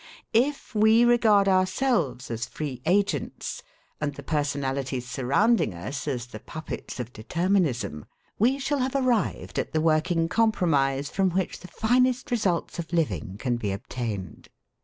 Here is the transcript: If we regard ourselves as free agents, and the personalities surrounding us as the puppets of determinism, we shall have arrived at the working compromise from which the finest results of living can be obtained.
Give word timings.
If 0.33 0.73
we 0.73 1.05
regard 1.05 1.47
ourselves 1.47 2.31
as 2.31 2.47
free 2.47 2.81
agents, 2.87 3.61
and 4.01 4.15
the 4.15 4.23
personalities 4.23 5.07
surrounding 5.07 5.75
us 5.75 6.07
as 6.07 6.25
the 6.25 6.39
puppets 6.39 6.99
of 6.99 7.13
determinism, 7.13 8.05
we 8.39 8.57
shall 8.57 8.79
have 8.79 8.95
arrived 8.95 9.59
at 9.59 9.73
the 9.73 9.79
working 9.79 10.27
compromise 10.27 11.11
from 11.11 11.29
which 11.29 11.59
the 11.59 11.67
finest 11.67 12.31
results 12.31 12.79
of 12.79 12.91
living 12.91 13.37
can 13.37 13.57
be 13.57 13.71
obtained. 13.71 14.49